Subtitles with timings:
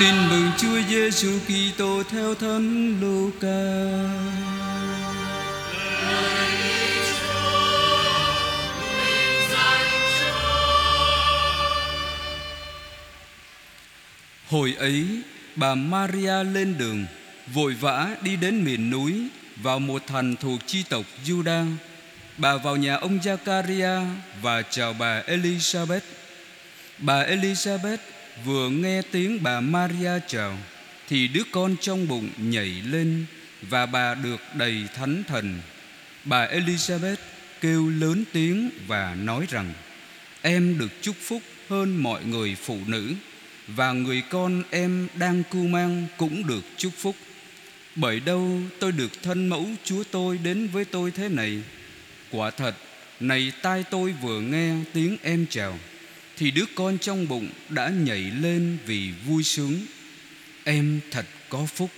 [0.00, 3.60] Tin mừng Chúa Giêsu Kitô theo Thánh Luca.
[14.48, 15.06] Hồi ấy,
[15.56, 17.06] bà Maria lên đường,
[17.54, 21.66] vội vã đi đến miền núi, vào một thành thuộc chi tộc Juda.
[22.36, 24.06] Bà vào nhà ông Zakaria
[24.42, 26.00] và chào bà Elizabeth.
[26.98, 27.98] Bà Elizabeth
[28.44, 30.58] vừa nghe tiếng bà Maria chào,
[31.08, 33.26] thì đứa con trong bụng nhảy lên
[33.62, 35.60] và bà được đầy thánh thần.
[36.24, 37.16] Bà Elizabeth
[37.60, 39.72] kêu lớn tiếng và nói rằng:
[40.42, 43.14] Em được chúc phúc hơn mọi người phụ nữ
[43.66, 47.16] và người con em đang cưu mang cũng được chúc phúc.
[47.96, 51.62] Bởi đâu tôi được thân mẫu Chúa tôi đến với tôi thế này
[52.30, 52.74] Quả thật
[53.20, 55.78] Này tai tôi vừa nghe tiếng em chào
[56.40, 59.80] thì đứa con trong bụng đã nhảy lên vì vui sướng.
[60.64, 61.90] Em thật có phúc,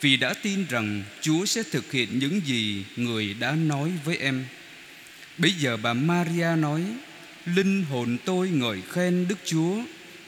[0.00, 4.44] Vì đã tin rằng Chúa sẽ thực hiện những gì người đã nói với em.
[5.38, 6.82] Bây giờ bà Maria nói,
[7.54, 9.76] Linh hồn tôi ngợi khen Đức Chúa,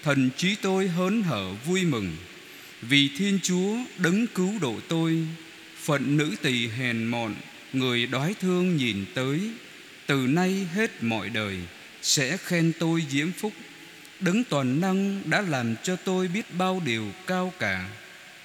[0.02, 2.16] Thần trí tôi hớn hở vui mừng.
[2.82, 5.26] Vì Thiên Chúa đấng cứu độ tôi,
[5.82, 7.34] Phận nữ tỳ hèn mọn,
[7.72, 9.40] Người đói thương nhìn tới,
[10.06, 11.56] Từ nay hết mọi đời
[12.02, 13.52] Sẽ khen tôi diễm phúc.
[14.20, 17.88] Đấng toàn năng đã làm cho tôi biết bao điều cao cả.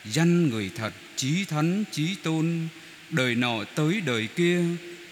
[0.06, 2.68] Danh người thật, chí thánh, chí tôn.
[3.10, 4.62] Đời nọ tới đời kia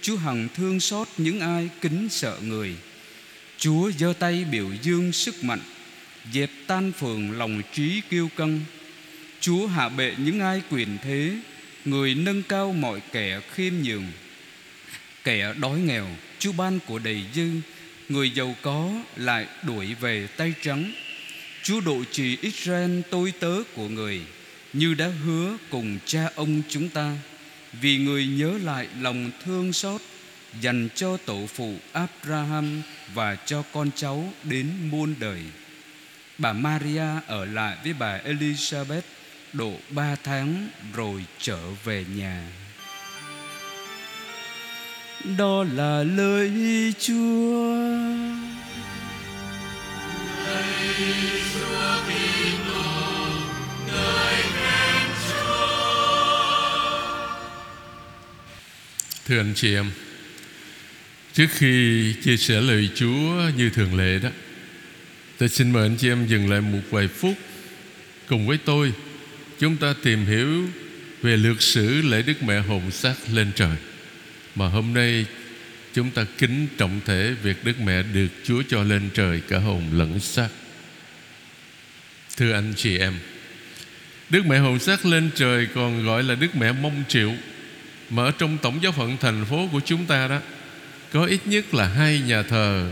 [0.01, 2.75] Chúa hằng thương xót những ai kính sợ người.
[3.57, 5.59] Chúa giơ tay biểu dương sức mạnh
[6.33, 8.59] Dẹp tan phường lòng trí kiêu căng.
[9.39, 11.37] Chúa hạ bệ những ai quyền thế
[11.85, 14.05] Người nâng cao mọi kẻ khiêm nhường.
[15.23, 16.07] Kẻ đói nghèo
[16.39, 17.49] Chúa ban của đầy dư
[18.09, 20.91] Người giàu có lại đuổi về tay trắng.
[21.63, 24.21] Chúa độ trì Israel tôi tớ của người,
[24.73, 27.17] Như đã hứa cùng cha ông chúng ta.
[27.81, 30.01] Vì người nhớ lại lòng thương xót,
[30.61, 32.81] Dành cho tổ phụ Abraham
[33.13, 35.39] Và cho con cháu đến muôn đời.
[36.37, 39.01] Bà Maria ở lại với bà Elizabeth
[39.53, 42.47] độ ba tháng rồi trở về nhà
[45.23, 46.51] đó là lời
[46.99, 47.75] Chúa.
[50.45, 50.73] Lời
[51.53, 52.83] Chúa Kitô,
[53.87, 55.67] lời khen Chúa.
[59.25, 59.91] Thưa anh chị em,
[61.33, 64.29] trước khi chia sẻ lời Chúa như thường lệ đó,
[65.37, 67.33] tôi xin mời anh chị em dừng lại một vài phút
[68.27, 68.93] cùng với tôi
[69.59, 70.67] chúng ta tìm hiểu
[71.21, 73.77] về lược sử lễ Đức Mẹ Hồn Sắc lên trời
[74.55, 75.25] mà hôm nay
[75.93, 79.83] chúng ta kính trọng thể việc Đức Mẹ được Chúa cho lên trời cả hồn
[79.91, 80.49] lẫn xác.
[82.37, 83.13] Thưa anh chị em,
[84.29, 87.31] Đức Mẹ Hồn xác lên trời còn gọi là Đức Mẹ Mông Triệu
[88.09, 90.39] mà ở trong tổng giáo phận thành phố của chúng ta đó
[91.13, 92.91] có ít nhất là hai nhà thờ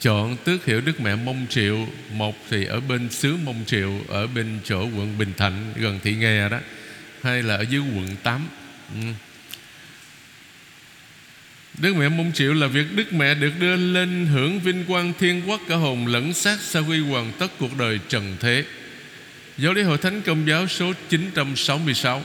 [0.00, 4.26] chọn tước hiệu Đức Mẹ Mông Triệu một thì ở bên xứ Mông Triệu ở
[4.26, 6.58] bên chỗ quận Bình Thạnh gần Thị Nghè đó
[7.22, 8.48] hay là ở dưới quận 8
[8.94, 9.00] ừ.
[11.78, 15.42] Đức Mẹ mong chịu là việc Đức Mẹ được đưa lên hưởng vinh quang thiên
[15.48, 18.64] quốc cả hồn lẫn xác sau khi hoàn tất cuộc đời trần thế.
[19.58, 22.22] Giáo lý Hội Thánh Công giáo số 966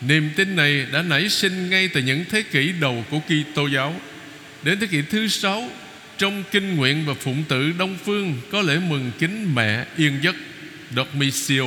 [0.00, 4.00] Niềm tin này đã nảy sinh ngay từ những thế kỷ đầu của Kitô giáo.
[4.62, 5.70] Đến thế kỷ thứ sáu,
[6.18, 10.36] Trong kinh nguyện và phụng tử Đông Phương Có lễ mừng kính mẹ yên giấc
[10.96, 11.64] Dormitio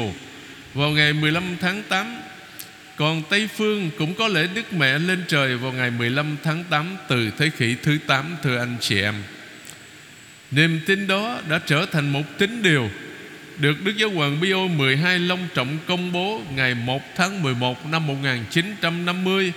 [0.74, 2.21] Vào ngày 15 tháng 8
[2.96, 6.98] còn Tây Phương cũng có lễ Đức Mẹ lên trời vào ngày 15 tháng 8
[7.08, 9.16] từ thế kỷ thứ 8 thưa anh chị em.
[10.52, 12.90] Niềm tin đó đã trở thành một tín điều
[13.58, 18.08] được Đức Giáo hoàng Pio 12 long trọng công bố ngày 1 tháng 11 năm
[18.08, 19.54] 1950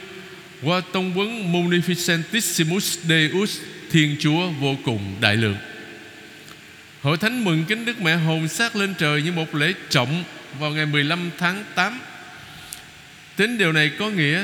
[0.63, 3.59] qua tông vấn Munificentissimus Deus,
[3.91, 5.57] Thiên Chúa vô cùng đại lượng.
[7.03, 10.25] Hội Thánh mừng kính Đức Mẹ hồn xác lên trời như một lễ trọng
[10.59, 12.01] vào ngày 15 tháng 8
[13.37, 14.43] Tính điều này có nghĩa,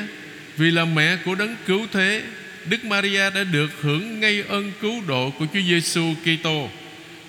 [0.57, 2.23] Vì là mẹ của đấng cứu thế,
[2.67, 6.71] Đức Maria đã được hưởng ngay ơn cứu độ của Chúa Giêsu Kitô.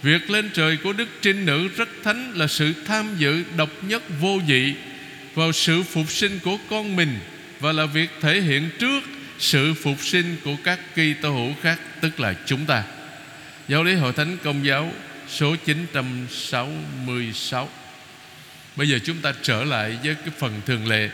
[0.01, 4.03] Việc lên trời của Đức Trinh Nữ rất thánh là sự tham dự độc nhất
[4.19, 4.73] vô dị
[5.35, 7.19] vào sự phục sinh của con mình
[7.59, 9.03] và là việc thể hiện trước
[9.39, 12.83] sự phục sinh của các Kitô hữu khác, tức là chúng ta.
[13.67, 14.91] Giáo lý Hội Thánh Công giáo,
[15.29, 17.69] số 966.
[18.75, 21.09] Bây giờ chúng ta trở lại với cái phần thường lệ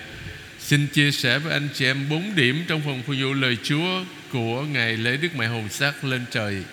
[0.67, 4.03] Xin chia sẻ với anh chị em bốn điểm trong phần phục vụ lời Chúa
[4.31, 6.63] của ngày lễ Đức Mẹ Hồn Sắc lên trời.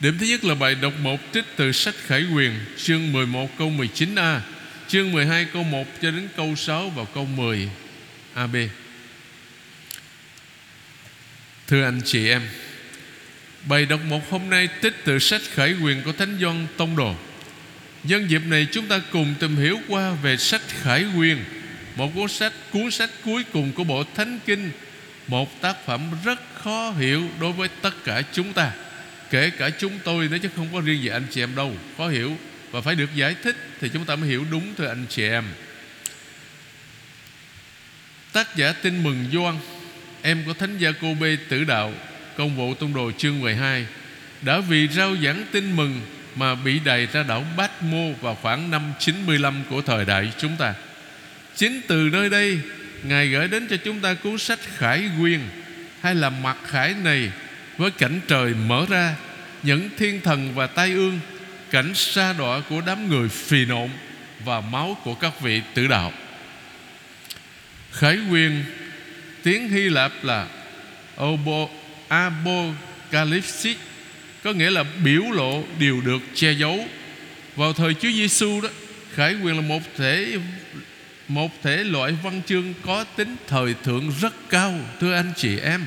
[0.00, 3.70] Điểm thứ nhất là bài đọc một trích từ sách Khải Quyền chương 11 câu
[3.70, 4.40] 19a,
[4.88, 7.68] chương 12 câu 1 cho đến câu 6 và câu 10
[8.34, 8.56] AB.
[11.66, 12.42] Thưa anh chị em,
[13.68, 17.14] bài đọc một hôm nay trích từ sách Khải Quyền của Thánh Gioan Tông Đồ.
[18.04, 21.44] Nhân dịp này chúng ta cùng tìm hiểu qua về sách Khải Quyền,
[21.96, 24.70] một cuốn sách cuốn sách cuối cùng của bộ Thánh Kinh,
[25.26, 28.72] một tác phẩm rất khó hiểu đối với tất cả chúng ta
[29.30, 32.08] kể cả chúng tôi nữa chứ không có riêng về anh chị em đâu khó
[32.08, 32.36] hiểu
[32.70, 35.44] và phải được giải thích thì chúng ta mới hiểu đúng thưa anh chị em
[38.32, 39.58] tác giả tin mừng Doan
[40.22, 41.92] em của thánh gia cô bê tử đạo
[42.36, 43.86] công vụ tông đồ chương 12
[44.42, 46.00] đã vì rao giảng tin mừng
[46.36, 50.56] mà bị đày ra đảo Bát Mô vào khoảng năm 95 của thời đại chúng
[50.56, 50.74] ta.
[51.56, 52.60] Chính từ nơi đây,
[53.02, 55.40] Ngài gửi đến cho chúng ta cuốn sách Khải Quyên
[56.00, 57.30] hay là Mặt Khải này
[57.78, 59.16] với cảnh trời mở ra
[59.62, 61.20] những thiên thần và tai ương
[61.70, 63.90] cảnh sa đọa của đám người phì nộn
[64.44, 66.12] và máu của các vị tử đạo.
[67.92, 68.64] Khải quyền
[69.42, 70.46] tiếng hy lạp là
[71.22, 71.68] obo
[72.08, 73.76] apocalypsis
[74.42, 76.86] có nghĩa là biểu lộ điều được che giấu.
[77.56, 78.68] Vào thời Chúa Giêsu đó
[79.14, 80.38] khải quyền là một thể
[81.28, 85.84] một thể loại văn chương có tính thời thượng rất cao thưa anh chị em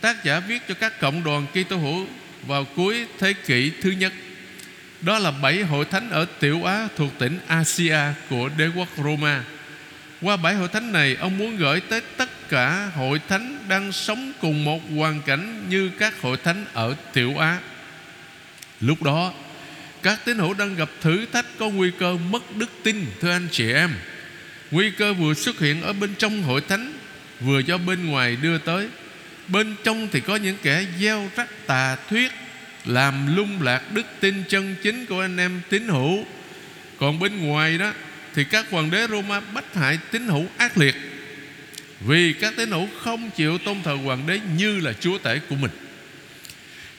[0.00, 2.06] tác giả viết cho các cộng đoàn Kitô hữu
[2.46, 4.12] vào cuối thế kỷ thứ nhất.
[5.00, 7.98] Đó là bảy hội thánh ở Tiểu Á thuộc tỉnh Asia
[8.30, 9.44] của đế quốc Roma.
[10.20, 14.32] Qua bảy hội thánh này, ông muốn gửi tới tất cả hội thánh đang sống
[14.40, 17.58] cùng một hoàn cảnh như các hội thánh ở Tiểu Á.
[18.80, 19.32] Lúc đó,
[20.02, 23.48] các tín hữu đang gặp thử thách có nguy cơ mất đức tin, thưa anh
[23.52, 23.90] chị em.
[24.70, 26.92] Nguy cơ vừa xuất hiện ở bên trong hội thánh,
[27.40, 28.88] vừa do bên ngoài đưa tới.
[29.48, 32.32] Bên trong thì có những kẻ gieo rắc tà thuyết
[32.84, 36.24] Làm lung lạc đức tin chân chính của anh em tín hữu.
[36.98, 37.92] Còn bên ngoài đó
[38.34, 40.94] Thì các hoàng đế Roma bách hại tín hữu ác liệt
[42.00, 45.56] Vì các tín hữu không chịu tôn thờ hoàng đế như là chúa tể của
[45.56, 45.70] mình.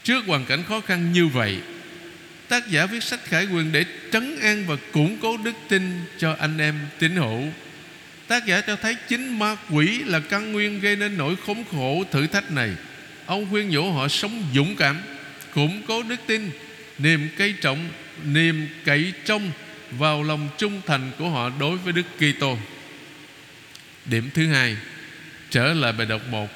[0.04, 1.60] Trước hoàn cảnh khó khăn như vậy
[2.50, 6.36] Tác giả viết sách khải quyền để trấn an và củng cố đức tin cho
[6.40, 7.44] anh em tín hữu.
[8.28, 12.04] Tác giả cho thấy chính ma quỷ là căn nguyên gây nên nỗi khốn khổ
[12.12, 12.70] thử thách này.
[13.26, 15.02] Ông khuyên nhủ họ sống dũng cảm,
[15.54, 16.52] Củng cố đức tin,
[16.98, 17.90] Niềm cây trọng,
[18.26, 19.52] Niềm cậy trông
[19.92, 22.58] Vào lòng trung thành của họ đối với Đức Kitô.
[24.06, 24.78] Điểm thứ hai,
[25.50, 26.48] Trở lại bài đọc một.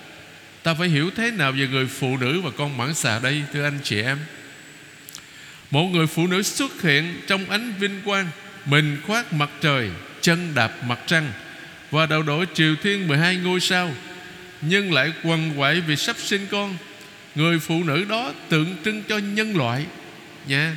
[0.63, 3.63] Ta phải hiểu thế nào về người phụ nữ và con mãn xà đây, Thưa
[3.63, 4.17] anh chị em?
[5.73, 8.27] Một người phụ nữ xuất hiện trong ánh vinh quang,
[8.65, 9.89] Mình khoác mặt trời,
[10.21, 11.31] Chân đạp mặt trăng
[11.91, 13.91] và đầu đội triều thiên 12 ngôi sao,
[14.61, 16.77] nhưng lại quằn quại vì sắp sinh con.
[17.35, 19.85] Người phụ nữ đó tượng trưng cho nhân loại.
[20.47, 20.75] Nha,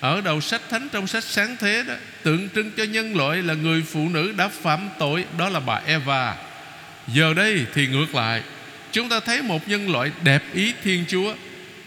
[0.00, 3.54] ở đầu sách thánh trong sách sáng thế đó, tượng trưng cho nhân loại là
[3.54, 6.36] người phụ nữ đã phạm tội, đó là bà Eva.
[7.08, 8.42] Giờ đây thì ngược lại,
[8.92, 11.34] chúng ta thấy một nhân loại đẹp ý thiên chúa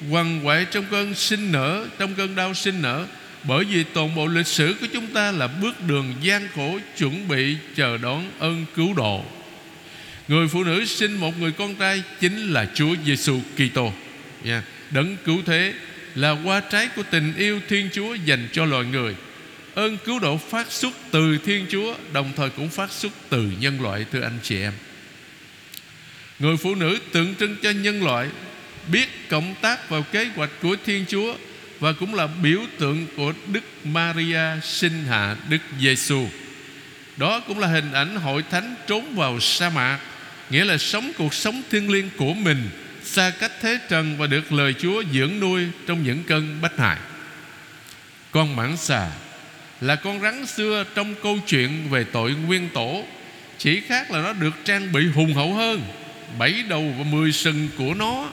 [0.09, 3.05] quằn quại trong cơn sinh nở, trong cơn đau sinh nở
[3.43, 7.27] bởi vì toàn bộ lịch sử của chúng ta là bước đường gian khổ chuẩn
[7.27, 9.25] bị chờ đón ơn cứu độ.
[10.27, 13.93] Người phụ nữ sinh một người con trai chính là Chúa Giêsu Kitô.
[14.45, 14.63] Yeah.
[14.91, 15.73] Đấng cứu thế
[16.15, 19.15] là qua trái của tình yêu Thiên Chúa dành cho loài người.
[19.75, 23.81] Ơn cứu độ phát xuất từ Thiên Chúa, đồng thời cũng phát xuất từ nhân
[23.81, 24.73] loại, thưa anh chị em.
[26.39, 28.27] Người phụ nữ tượng trưng cho nhân loại
[28.91, 31.35] biết cộng tác vào kế hoạch của Thiên Chúa
[31.79, 36.27] và cũng là biểu tượng của Đức Maria sinh hạ Đức Giêsu.
[37.17, 39.99] Đó cũng là hình ảnh hội thánh trốn vào sa mạc,
[40.49, 42.69] nghĩa là sống cuộc sống thiêng liêng của mình,
[43.03, 46.97] xa cách thế trần và được lời Chúa dưỡng nuôi trong những cơn bách hại.
[48.31, 49.09] Con mãng xà
[49.81, 53.03] là con rắn xưa trong câu chuyện về tội nguyên tổ,
[53.57, 55.81] chỉ khác là nó được trang bị hùng hậu hơn,
[56.39, 58.29] bảy đầu và mười sừng của nó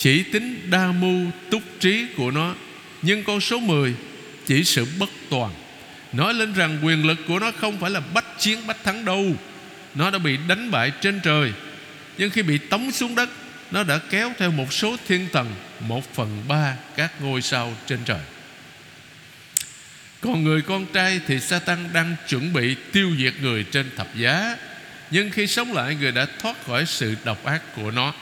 [0.00, 2.54] chỉ tính đa mưu túc trí của nó,
[3.02, 3.94] nhưng con số 10
[4.46, 5.52] chỉ sự bất toàn.
[6.12, 9.24] Nói lên rằng quyền lực của nó không phải là bách chiến bách thắng đâu.
[9.94, 11.52] Nó đã bị đánh bại trên trời,
[12.18, 13.30] nhưng khi bị tống xuống đất,
[13.70, 17.98] nó đã kéo theo một số thiên tầng, một phần ba các ngôi sao trên
[18.04, 18.20] trời.
[20.20, 24.56] Còn người con trai thì Satan đang chuẩn bị tiêu diệt người trên thập giá,
[25.10, 28.14] Nhưng khi sống lại, người đã thoát khỏi sự độc ác của nó.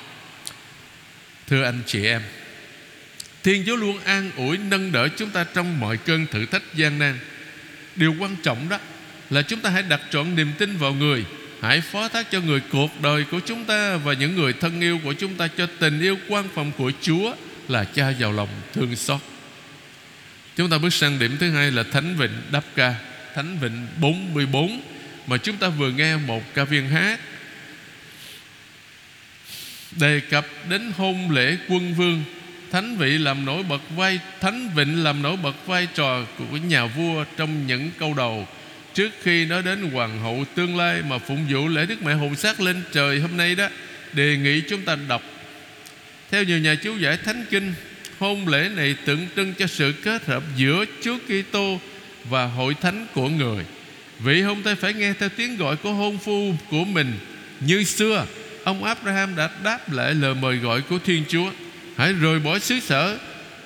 [1.48, 2.22] Thưa anh chị em,
[3.42, 6.98] Thiên Chúa luôn an ủi, nâng đỡ chúng ta trong mọi cơn thử thách gian
[6.98, 7.18] nan.
[7.96, 8.78] Điều quan trọng đó
[9.30, 11.24] là chúng ta hãy đặt trọn niềm tin vào người,
[11.60, 15.00] Hãy phó thác cho người cuộc đời của chúng ta Và những người thân yêu
[15.04, 17.34] của chúng ta Cho tình yêu quan phòng của Chúa
[17.68, 19.20] Là cha giàu lòng thương xót.
[20.56, 22.94] Chúng ta bước sang điểm thứ hai là Thánh Vịnh Đáp Ca,
[23.34, 24.80] Thánh Vịnh 44
[25.26, 27.20] Mà chúng ta vừa nghe một ca viên hát
[30.00, 32.24] Đề cập đến hôn lễ quân vương,
[32.72, 36.86] Thánh vị làm nổi bật vai, Thánh Vịnh làm nổi bật vai trò của nhà
[36.86, 38.48] vua Trong những câu đầu
[38.94, 42.36] Trước khi nói đến hoàng hậu tương lai Mà phụng vụ lễ Đức Mẹ Hồn
[42.36, 43.68] xác lên trời hôm nay đó,
[44.12, 45.22] Đề nghị chúng ta đọc
[46.30, 47.72] Theo nhiều nhà chú giải Thánh Kinh,
[48.18, 51.80] Hôn lễ này tượng trưng cho sự kết hợp giữa Chúa Kitô
[52.24, 53.64] và hội thánh của người.
[54.18, 57.12] Vị hôn thê phải nghe theo tiếng gọi của hôn phu của mình,
[57.60, 58.26] như xưa.
[58.68, 61.50] Ông Abraham đã đáp lại lời mời gọi của Thiên Chúa.
[61.96, 63.18] Hãy rời bỏ xứ sở,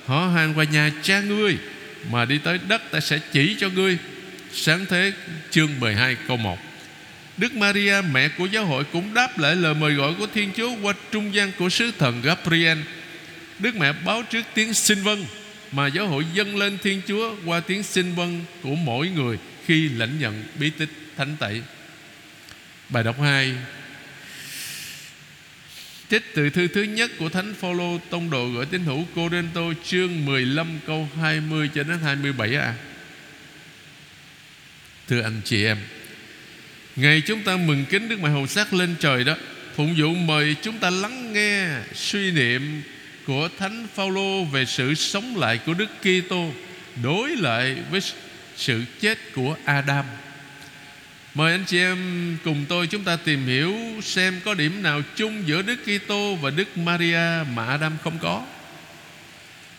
[0.05, 1.57] họ hàng và nhà cha ngươi
[2.11, 3.97] mà đi tới đất ta sẽ chỉ cho ngươi.
[4.53, 5.11] Sáng thế
[5.51, 6.59] chương 12 câu 1.
[7.37, 10.71] Đức Maria mẹ của giáo hội cũng đáp lại lời mời gọi của Thiên Chúa
[10.81, 12.77] qua trung gian của sứ thần Gabriel
[13.59, 15.25] Đức mẹ báo trước tiếng xin vâng
[15.71, 19.89] mà giáo hội dâng lên Thiên Chúa qua tiếng xin vâng của mỗi người khi
[19.89, 21.61] lãnh nhận bí tích thánh tẩy.
[22.89, 23.53] Bài đọc 2
[26.13, 30.25] Trích từ thư thứ nhất của Thánh Phaolô tông đồ gửi tín hữu Cô-rinh-tô chương
[30.25, 32.75] 15 câu 20 cho đến 27 à.
[35.07, 35.77] Thưa anh chị em,
[36.95, 39.35] ngày chúng ta mừng kính Đức Mẹ Hầu Sắc lên trời đó,
[39.75, 42.81] phụng vụ mời chúng ta lắng nghe suy niệm
[43.25, 46.51] của Thánh Phaolô về sự sống lại của Đức Kitô
[47.03, 48.01] đối lại với
[48.55, 50.05] sự chết của Adam.
[51.33, 51.97] Mời anh chị em
[52.43, 56.49] cùng tôi chúng ta tìm hiểu xem có điểm nào chung giữa Đức Kitô và
[56.49, 58.45] Đức Maria mà Adam không có.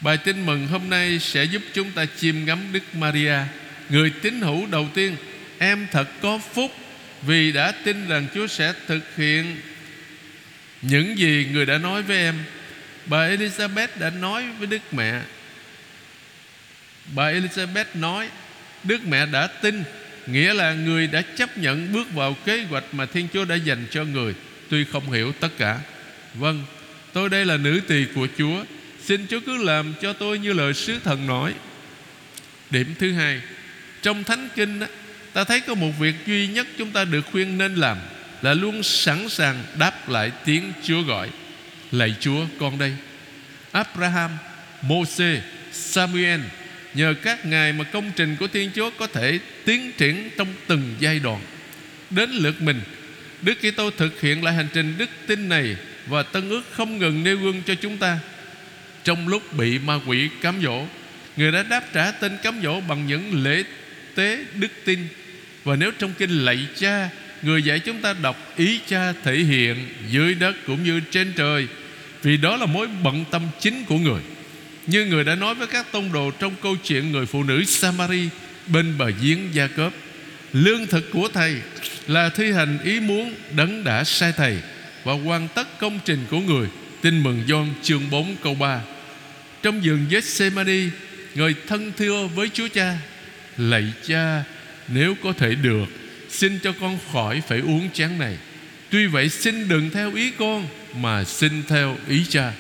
[0.01, 3.37] Bài tin mừng hôm nay sẽ giúp chúng ta chiêm ngắm Đức Maria,
[3.89, 5.17] người tín hữu đầu tiên.
[5.59, 6.71] Em thật có phúc
[7.27, 9.57] vì đã tin rằng Chúa sẽ thực hiện
[10.83, 12.35] những gì người đã nói với em
[13.07, 15.21] Bà Elizabeth đã nói với Đức Mẹ
[17.15, 18.29] Bà Elizabeth nói
[18.85, 19.85] Đức Mẹ đã tin
[20.27, 23.87] Nghĩa là người đã chấp nhận bước vào kế hoạch Mà Thiên Chúa đã dành
[23.91, 24.35] cho người.
[24.69, 25.81] Tuy không hiểu tất cả.
[26.35, 26.65] Vâng
[27.13, 28.65] tôi đây là nữ tỳ của Chúa.
[29.03, 31.55] Xin Chúa cứ làm cho tôi như lời sứ thần nói.
[32.71, 33.41] Điểm thứ hai
[34.03, 34.81] Trong Thánh Kinh
[35.33, 37.99] Ta thấy có một việc duy nhất chúng ta được khuyên nên làm
[38.43, 41.31] Là luôn sẵn sàng đáp lại tiếng Chúa gọi.
[41.93, 42.97] Lạy Chúa con đây.
[43.73, 44.31] Abraham,
[44.83, 45.41] Moses,
[45.73, 46.41] Samuel
[46.95, 50.95] Nhờ các ngài mà công trình của Thiên Chúa Có thể tiến triển trong từng
[51.01, 51.41] giai đoạn.
[52.11, 52.81] Đến lượt mình,
[53.43, 57.25] Đức Kitô thực hiện lại hành trình đức tin này Và tân ước không ngừng
[57.25, 58.19] nêu gương cho chúng ta.
[59.05, 60.87] Trong lúc bị ma quỷ cám dỗ,
[61.37, 63.63] Người đã đáp trả tên cám dỗ Bằng những lễ
[64.15, 64.99] tế đức tin.
[65.65, 67.09] Và nếu trong kinh lạy cha,
[67.43, 71.67] Người dạy chúng ta đọc ý cha thể hiện dưới đất cũng như trên trời,
[72.23, 74.21] vì đó là mối bận tâm chính của người.
[74.87, 78.29] Như người đã nói với các tông đồ Trong câu chuyện người phụ nữ Samari
[78.67, 79.93] Bên bờ giếng Gia Cớp
[80.53, 81.57] Lương thực của Thầy
[82.07, 84.59] Là thi hành ý muốn đấng đã sai Thầy
[85.05, 86.69] Và hoàn tất công trình của người.
[87.01, 88.81] Tin mừng Gioan chương 4 câu 3
[89.63, 90.81] Trong vườn Gethsemane,
[91.35, 92.97] Người thân thưa với Chúa Cha,
[93.59, 94.45] Lạy Cha,
[94.89, 95.87] Nếu có thể được,
[96.29, 98.37] Xin cho con khỏi phải uống chén này.
[98.91, 102.53] Tuy vậy xin đừng theo ý con, Mà xin theo ý cha.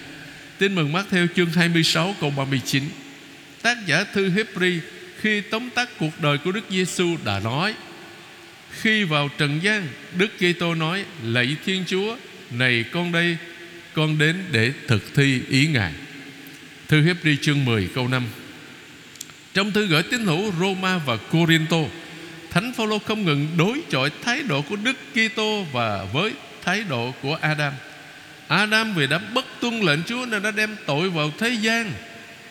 [0.58, 2.84] Tin mừng mắt theo chương 26 câu 39
[3.62, 4.80] Tác giả thư Hebri
[5.20, 7.74] Khi tóm tắt cuộc đời của Đức Giêsu đã nói,
[8.70, 12.16] Khi vào trần gian, Đức Kitô nói, Lạy Thiên Chúa,
[12.50, 13.36] Này con đây,
[13.94, 15.92] Con đến để thực thi ý Ngài
[16.88, 18.22] Thư Hebri chương 10 câu 5
[19.54, 21.78] Trong thư gửi tín hữu Roma và Corinto,
[22.50, 26.32] Thánh Phaolô không ngừng đối chọi thái độ của Đức Kitô và với
[26.64, 27.72] thái độ của Adam.
[28.48, 31.92] Adam vì đã bất tuân lệnh Chúa nên đã đem tội vào thế gian.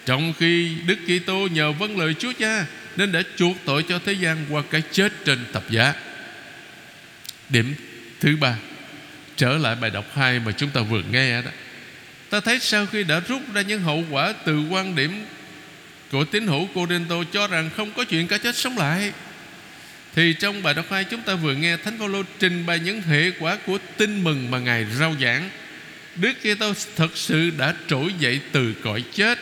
[0.06, 4.14] Trong khi Đức Kitô nhờ vâng lời Chúa Cha nên đã chuộc tội cho thế
[4.14, 5.94] gian qua cái chết trên thập giá.
[7.50, 7.76] Điểm
[8.20, 8.56] thứ ba,
[9.38, 11.52] trở lại bài đọc 2 mà chúng ta vừa nghe đó.
[12.30, 15.26] Ta thấy sau khi đã rút ra những hậu quả từ quan điểm
[16.12, 19.12] của tín hữu Corinto cho rằng không có chuyện cả chết sống lại,
[20.16, 23.32] thì trong bài đọc 2 chúng ta vừa nghe Thánh Phaolô trình bày những hệ
[23.40, 25.50] quả của tin mừng mà Ngài rao giảng.
[26.16, 29.40] Đức Kitô thật sự đã trỗi dậy từ cõi chết.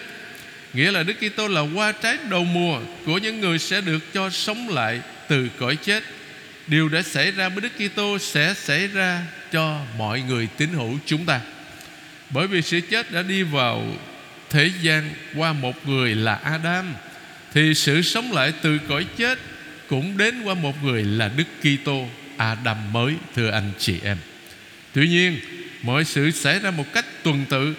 [0.73, 4.29] Nghĩa là Đức Kitô là hoa trái đầu mùa của những người sẽ được cho
[4.29, 6.03] sống lại từ cõi chết.
[6.67, 10.99] Điều đã xảy ra với Đức Kitô sẽ xảy ra cho mọi người tín hữu
[11.05, 11.41] chúng ta.
[12.29, 13.95] Bởi vì sự chết đã đi vào
[14.49, 16.93] thế gian qua một người là Adam
[17.53, 19.39] thì sự sống lại từ cõi chết
[19.87, 24.17] cũng đến qua một người là Đức Kitô Adam mới thưa anh chị em.
[24.93, 25.39] Tuy nhiên,
[25.83, 27.73] mọi sự xảy ra một cách tuần tự.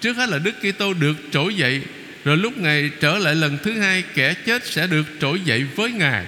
[0.00, 1.80] Trước hết là Đức Kitô được trỗi dậy,
[2.24, 5.90] Rồi lúc ngày trở lại lần thứ hai, Kẻ chết sẽ được trỗi dậy với
[5.90, 6.26] Ngài.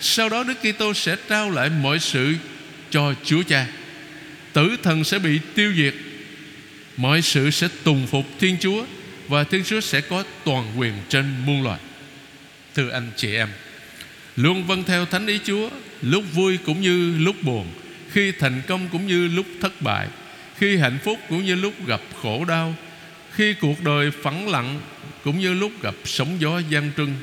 [0.00, 2.34] Sau đó Đức Kitô sẽ trao lại mọi sự
[2.90, 3.66] cho Chúa Cha.
[4.52, 5.94] Tử thần sẽ bị tiêu diệt.
[6.96, 8.84] Mọi sự sẽ tùng phục Thiên Chúa
[9.28, 11.78] Và Thiên Chúa sẽ có toàn quyền trên muôn loài.
[12.74, 13.48] Thưa anh chị em,
[14.36, 15.70] Luôn vâng theo thánh ý Chúa,
[16.02, 17.66] Lúc vui cũng như lúc buồn,
[18.12, 20.08] Khi thành công cũng như lúc thất bại.
[20.60, 22.74] Khi hạnh phúc cũng như lúc gặp khổ đau
[23.32, 24.80] Khi cuộc đời phẳng lặng
[25.24, 27.14] Cũng như lúc gặp sóng gió gian trưng.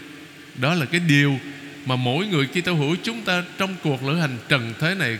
[0.55, 1.39] Đó là cái điều
[1.85, 5.17] Mà mỗi người Kitô hữu chúng ta Trong cuộc lữ hành trần thế này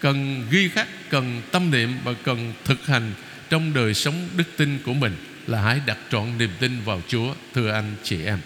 [0.00, 3.12] Cần ghi khắc, cần tâm niệm Và cần thực hành
[3.50, 7.34] Trong đời sống đức tin của mình Là hãy đặt trọn niềm tin vào Chúa
[7.54, 8.38] Thưa anh chị em.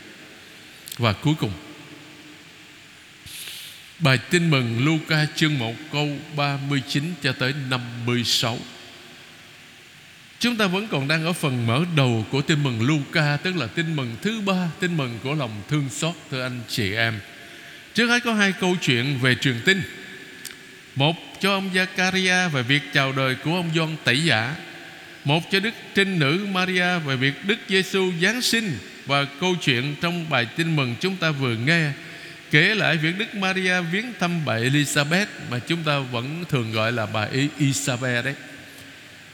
[0.98, 1.52] Và cuối cùng
[3.98, 8.58] Bài tin mừng Luca chương 1 câu 39 cho tới 56
[10.40, 13.66] Chúng ta vẫn còn đang ở phần mở đầu của tin mừng Luca, Tức là
[13.66, 17.20] tin mừng thứ ba, Tin mừng của lòng thương xót, thưa anh chị em.
[17.94, 19.82] Trước hết có hai câu chuyện về truyền tin.
[20.94, 24.56] Một cho ông Zakaria về việc chào đời của ông John Tẩy Giả.
[25.24, 28.78] Một cho Đức Trinh Nữ Maria về việc Đức Giêsu Giáng sinh.
[29.06, 31.90] Và câu chuyện trong bài tin mừng chúng ta vừa nghe
[32.50, 36.92] Kể lại việc Đức Maria viếng thăm bà Elizabeth Mà chúng ta vẫn thường gọi
[36.92, 38.34] là bà e-, Isabel đấy.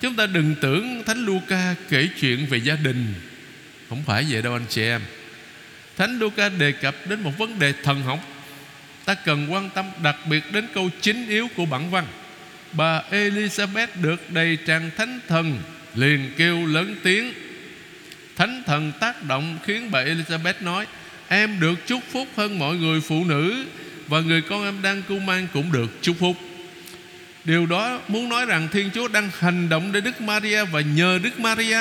[0.00, 3.14] Chúng ta đừng tưởng Thánh Luca kể chuyện về gia đình.
[3.88, 5.00] Không phải vậy đâu anh chị em.
[5.96, 8.20] Thánh Luca đề cập đến một vấn đề thần học.
[9.04, 12.06] Ta cần quan tâm đặc biệt đến câu chính yếu của bản văn.
[12.72, 15.58] Bà Elizabeth được đầy tràn thánh thần,
[15.94, 17.32] Liền kêu lớn tiếng.
[18.36, 20.86] Thánh thần tác động khiến bà Elizabeth nói,
[21.28, 23.64] Em được chúc phúc hơn mọi người phụ nữ
[24.06, 26.36] Và người con em đang cưu mang cũng được chúc phúc.
[27.46, 31.18] Điều đó muốn nói rằng Thiên Chúa đang hành động để Đức Maria Và nhờ
[31.22, 31.80] Đức Maria.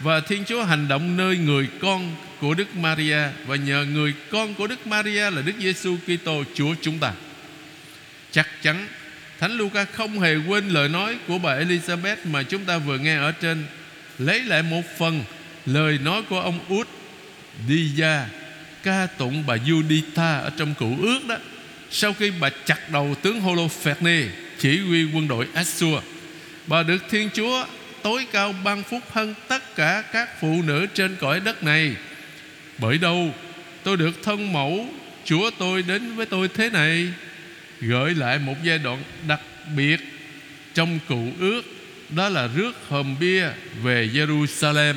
[0.00, 4.54] Và Thiên Chúa hành động nơi người con của Đức Maria Và nhờ người con
[4.54, 7.12] của Đức Maria là Đức Giêsu Kitô, Chúa chúng ta.
[8.30, 8.88] Chắc chắn,
[9.40, 13.16] Thánh Luca không hề quên lời nói của bà Elizabeth Mà chúng ta vừa nghe
[13.16, 13.64] ở trên.
[14.18, 15.24] Lấy lại một phần
[15.66, 16.88] lời nói của ông Út
[17.68, 18.26] Đi ra
[18.82, 21.36] ca tụng bà Juditha ở trong cựu ước đó.
[21.90, 24.28] Sau khi bà chặt đầu tướng Holofernes
[24.58, 26.02] chỉ huy quân đội Assur.
[26.66, 27.66] Bà được Thiên Chúa
[28.02, 31.96] tối cao ban phúc hơn tất cả các phụ nữ trên cõi đất này.
[32.78, 33.34] Bởi đâu
[33.82, 34.86] tôi được thân mẫu
[35.24, 37.12] Chúa tôi đến với tôi thế này?
[37.80, 39.40] Gợi lại một giai đoạn đặc
[39.76, 40.00] biệt
[40.74, 41.62] Trong cựu ước,
[42.08, 43.48] Đó là rước hòm bia
[43.82, 44.94] về Jerusalem.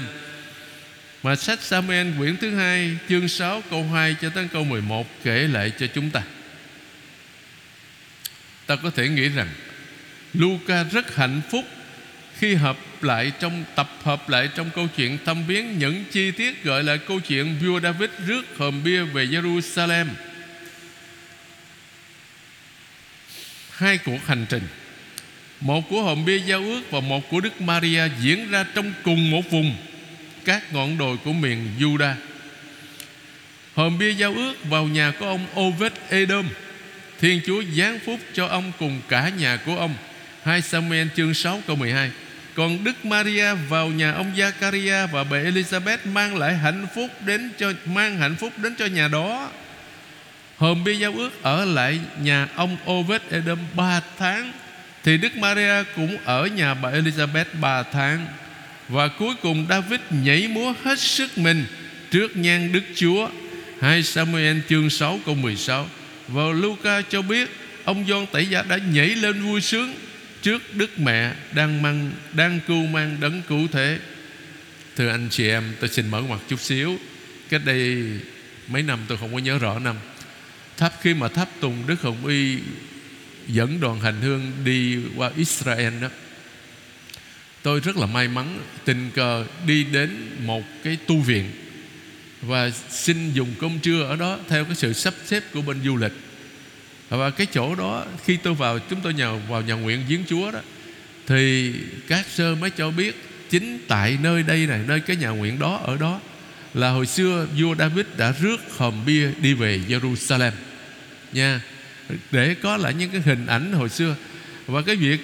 [1.24, 5.48] Mà sách Samuel quyển thứ hai, Chương 6 câu 2 cho tới câu 11 Kể
[5.48, 6.22] lại cho chúng ta.
[8.72, 9.48] Ta có thể nghĩ rằng
[10.34, 11.66] Luca rất hạnh phúc
[12.38, 16.64] Khi hợp lại trong, Tập hợp lại trong câu chuyện thăm viếng Những chi tiết
[16.64, 20.06] gọi là câu chuyện Vua David rước hòm bia về Jerusalem
[23.72, 24.64] Hai cuộc hành trình,
[25.60, 29.32] Một của hòm bia giao ước Và một của Đức Maria diễn ra trong cùng
[29.32, 29.76] một vùng,
[30.46, 32.14] các ngọn đồi của miền Juda.
[33.76, 36.46] Hòm bia giao ước vào nhà của ông Ovid Edom.
[37.22, 39.96] Thiên Chúa giáng phúc cho ông cùng cả nhà của ông.
[40.44, 42.12] 2 Samuel chương 6 câu 12.
[42.56, 47.52] Còn Đức Maria vào nhà ông Zakaria và bà Elizabeth mang lại hạnh phúc đến
[47.58, 49.52] cho, mang hạnh phúc đến cho nhà đó.
[50.58, 54.52] Hôm bia giao ước ở lại nhà ông Ovid Edom 3 tháng,
[55.04, 58.28] thì Đức Maria cũng ở nhà bà Elizabeth 3 tháng.
[58.90, 61.66] Và cuối cùng David nhảy múa hết sức mình
[62.12, 63.30] Trước nhan Đức Chúa
[63.82, 65.88] 2 Samuel chương 6 câu 16
[66.32, 67.50] và Luca cho biết,
[67.84, 69.94] Ông Gioan Tẩy Giả đã nhảy lên vui sướng
[70.42, 74.00] Trước Đức Mẹ đang mang, đang cưu mang đấng cứu thế.
[74.96, 76.98] Thưa anh chị em, Tôi xin mở ngoặt chút xíu.
[77.50, 78.04] Cách đây
[78.68, 79.96] mấy năm tôi không có nhớ rõ năm.
[80.78, 82.58] Tháp khi mà tháp tùng Đức Hồng Y
[83.48, 86.08] Dẫn đoàn hành hương đi qua Israel đó,
[87.62, 91.52] tôi rất là may mắn, tình cờ đi đến một cái tu viện
[92.42, 95.98] và xin dùng cơm trưa ở đó theo cái sự sắp xếp của bên du
[95.98, 96.14] lịch.
[97.10, 100.52] Và cái chỗ đó, khi tôi vào, chúng tôi nhờ vào nhà nguyện giếng chúa
[100.52, 100.60] đó,
[101.28, 101.74] thì
[102.08, 105.82] các sơ mới cho biết, chính tại nơi đây này, nơi cái nhà nguyện đó,
[105.86, 106.20] ở đó,
[106.74, 110.52] là hồi xưa vua David đã rước hòm bia đi về Jerusalem.
[111.34, 111.62] Nha,
[112.32, 114.16] để có lại những cái hình ảnh hồi xưa.
[114.66, 115.20] Và cái việc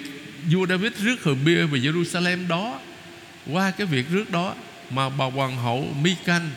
[0.50, 2.80] vua David rước hòm bia về Jerusalem đó,
[3.46, 4.54] qua cái việc rước đó,
[4.90, 6.50] mà bà hoàng hậu Mikan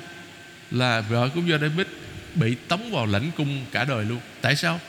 [0.71, 1.88] là vợ của vua David
[2.36, 4.19] bị tống vào lãnh cung cả đời luôn.
[4.41, 4.79] Tại sao?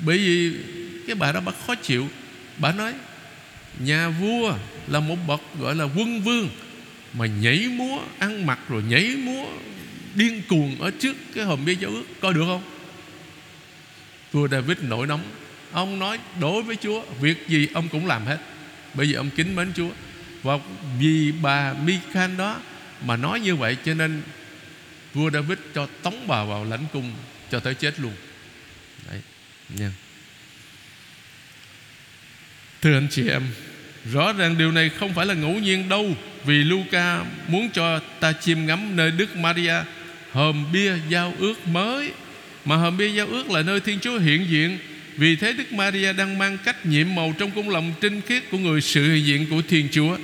[0.00, 0.52] Bởi vì
[1.06, 2.08] cái bà đó bà khó chịu.
[2.58, 2.92] Bà nói,
[3.78, 4.54] nhà vua
[4.86, 6.48] là một bậc gọi là quân vương
[7.12, 9.44] mà nhảy múa ăn mặc rồi nhảy múa
[10.14, 12.04] điên cuồng ở trước cái hòm bia giao ước.
[12.20, 12.62] Coi được không?
[14.32, 15.22] Vua David nổi nóng.
[15.72, 18.38] Ông nói, đối với Chúa, việc gì ông cũng làm hết.
[18.94, 19.90] Bởi vì ông kính mến Chúa.
[20.42, 20.58] Và
[20.98, 22.60] vì bà Mikan đó
[23.04, 24.22] mà nói như vậy, cho nên
[25.14, 27.12] vua David cho tống bà vào lãnh cung
[27.50, 28.12] cho tới chết luôn.
[29.10, 29.20] Đấy,
[29.68, 29.92] nha.
[32.82, 33.42] Thưa anh chị em,
[34.12, 38.32] rõ ràng điều này không phải là ngẫu nhiên đâu, vì Luca muốn cho ta
[38.32, 39.74] chiêm ngắm nơi Đức Maria
[40.32, 42.12] hòm bia giao ước mới.
[42.64, 44.78] Mà hòm bia giao ước là nơi Thiên Chúa hiện diện,
[45.16, 48.58] vì thế Đức Maria đang mang cách nhiệm màu trong cung lòng trinh khiết của
[48.58, 50.16] người sự hiện diện của Thiên Chúa.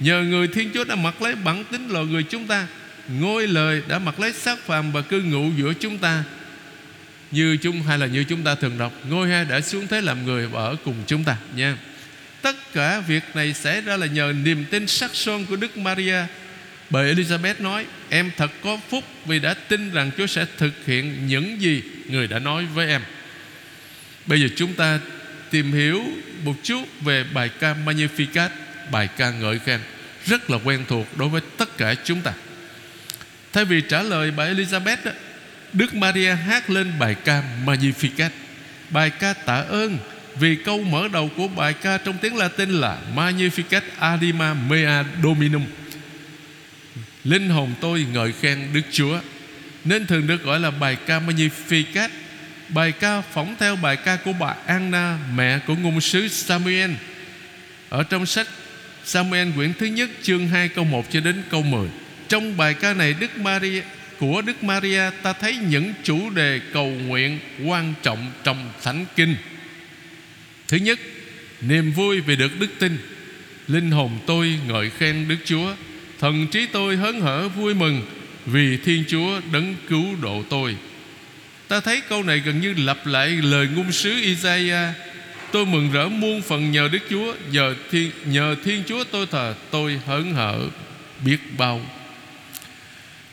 [0.00, 2.66] Nhờ người Thiên Chúa đã mặc lấy bản tính loài người chúng ta
[3.18, 6.24] Ngôi lời đã mặc lấy xác phàm và cư ngụ giữa chúng ta.
[7.30, 10.26] Như chúng, hay là như chúng ta thường đọc, Ngôi hai đã xuống thế làm
[10.26, 11.76] người và ở cùng chúng ta, nha.
[12.42, 16.16] Tất cả việc này xảy ra là nhờ niềm tin sắc son của Đức Maria.
[16.90, 21.26] Bởi Elizabeth nói, Em thật có phúc vì đã tin rằng Chúa sẽ thực hiện
[21.26, 23.02] những gì Người đã nói với em.
[24.26, 25.00] Bây giờ chúng ta
[25.50, 26.04] tìm hiểu
[26.44, 28.48] một chút về bài ca Magnificat,
[28.92, 29.80] Bài ca ngợi khen,
[30.26, 32.32] Rất là quen thuộc đối với tất cả chúng ta.
[33.52, 35.10] Thay vì trả lời bà Elizabeth đó,
[35.72, 38.30] Đức Maria hát lên bài ca Magnificat.
[38.90, 39.98] Bài ca tạ ơn
[40.36, 45.64] Vì câu mở đầu của bài ca trong tiếng Latin là Magnificat adima mea dominum.
[47.24, 49.20] Linh hồn tôi ngợi khen Đức Chúa
[49.84, 52.08] Nên thường được gọi là bài ca Magnificat.
[52.68, 56.90] Bài ca phỏng theo bài ca của bà Anna Mẹ của ngôn sứ Samuel.
[57.88, 58.46] Ở trong sách
[59.04, 61.88] Samuel quyển thứ nhất chương 2 câu 1 cho đến câu 10
[62.30, 63.82] trong bài ca này Đức Maria
[64.18, 69.36] của Đức Maria ta thấy những chủ đề cầu nguyện quan trọng trong Thánh Kinh.
[70.68, 71.00] Thứ nhất,
[71.60, 72.98] niềm vui vì được đức tin.
[73.68, 75.74] Linh hồn tôi ngợi khen Đức Chúa,
[76.20, 78.02] thần trí tôi hớn hở vui mừng
[78.46, 80.76] vì Thiên Chúa đấng cứu độ tôi.
[81.68, 84.94] Ta thấy câu này gần như lặp lại lời ngôn sứ Isaiah
[85.52, 89.54] Tôi mừng rỡ muôn phần nhờ Đức Chúa Nhờ thiên, nhờ thiên Chúa tôi thờ
[89.70, 90.68] Tôi hớn hở
[91.24, 91.80] biết bao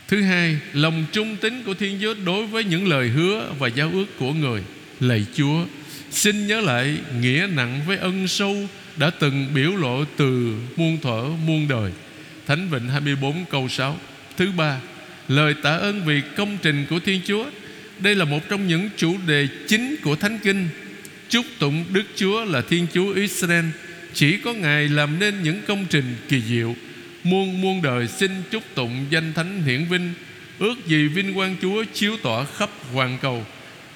[0.08, 3.92] Thứ hai, Lòng trung tín của Thiên Chúa Đối với những lời hứa và giao
[3.94, 4.62] ước của người,
[5.00, 5.66] Lạy Chúa.
[6.12, 8.56] Xin nhớ lại nghĩa nặng với ân sâu
[8.98, 11.92] Đã từng biểu lộ từ muôn thuở muôn đời.
[12.48, 14.00] Thánh Vịnh 24 câu 6
[14.38, 14.82] Thứ ba,
[15.28, 17.46] Lời tạ ơn vì công trình của Thiên Chúa.
[18.00, 20.68] Đây là một trong những chủ đề chính của Thánh Kinh.
[21.30, 23.66] Chúc tụng Đức Chúa là Thiên Chúa Israel.
[24.14, 26.76] Chỉ có Ngài làm nên những công trình kỳ diệu.
[27.30, 30.14] Muôn muôn đời xin chúc tụng danh thánh hiển vinh.
[30.60, 33.46] Ước gì vinh quang Chúa chiếu tỏa khắp hoàn cầu.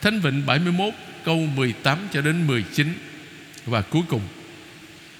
[0.02, 0.94] Thánh Vịnh 71
[1.26, 2.94] câu 18 cho đến 19
[3.66, 4.22] Và cuối cùng,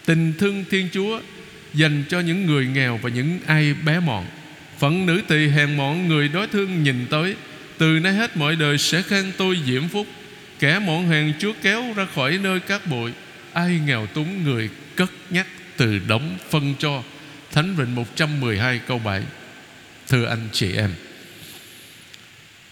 [0.06, 1.20] Tình thương Thiên Chúa
[1.74, 4.26] Dành cho những người nghèo và những ai bé mọn.
[4.80, 7.36] Phận nữ tỳ hèn mọn người đối thương nhìn tới.
[7.78, 10.08] Từ nay hết mọi đời sẽ khen tôi diễm phúc.
[10.60, 13.12] Kẻ mọn hèn Chúa kéo ra khỏi nơi cát bụi.
[13.54, 15.48] Ai nghèo túng người cất nhắc
[15.78, 17.04] từ đống phân cho.
[17.52, 19.22] Thánh Vịnh 112 câu 7
[20.08, 20.94] Thưa anh chị em,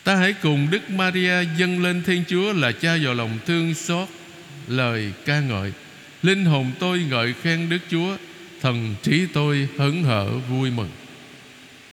[0.04, 4.08] Ta hãy cùng Đức Maria dâng lên Thiên Chúa là cha vào lòng thương xót,
[4.68, 5.72] Lời ca ngợi.
[6.24, 8.18] Linh hồn tôi ngợi khen Đức Chúa,
[8.62, 10.89] Thần trí tôi hớn hở vui mừng.